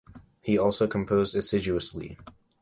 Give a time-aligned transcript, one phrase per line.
[0.41, 2.17] He also composed assiduously.